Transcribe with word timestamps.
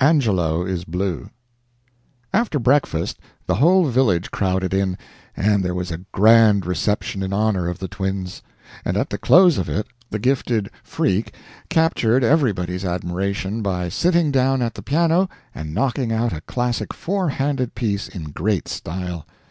ANGELO 0.00 0.66
IS 0.66 0.84
BLUE 0.84 1.30
[After 2.34 2.58
breakfast 2.58 3.18
the 3.46 3.54
whole 3.54 3.86
village 3.88 4.30
crowded 4.30 4.74
in, 4.74 4.98
and 5.34 5.64
there 5.64 5.74
was 5.74 5.90
a 5.90 6.04
grand 6.12 6.66
reception 6.66 7.22
in 7.22 7.32
honor 7.32 7.68
of 7.68 7.78
the 7.78 7.88
twins; 7.88 8.42
and 8.84 8.98
at 8.98 9.08
the 9.08 9.16
close 9.16 9.56
of 9.56 9.66
it 9.66 9.86
the 10.10 10.18
gifted 10.18 10.68
"freak" 10.84 11.32
captured 11.70 12.22
everybody's 12.22 12.84
admiration 12.84 13.62
by 13.62 13.88
sitting 13.88 14.30
down 14.30 14.60
at 14.60 14.74
the 14.74 14.82
piano 14.82 15.26
and 15.54 15.72
knocking 15.72 16.12
out 16.12 16.34
a 16.34 16.42
classic 16.42 16.92
four 16.92 17.30
handed 17.30 17.74
piece 17.74 18.08
in 18.08 18.24
great 18.24 18.68
style. 18.68 19.24